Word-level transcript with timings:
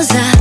vazar. 0.00 0.39